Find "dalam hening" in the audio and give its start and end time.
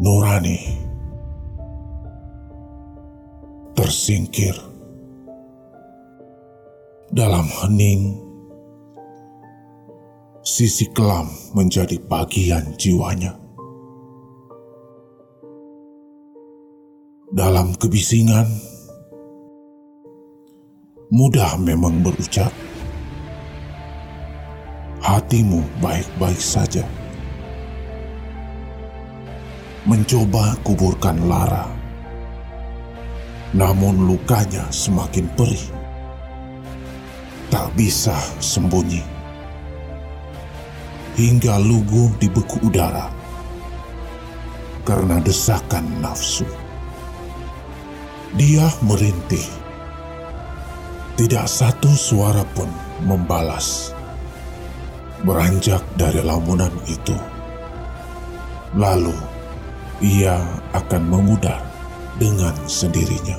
7.12-8.16